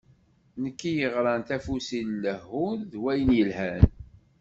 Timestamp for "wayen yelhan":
3.01-3.81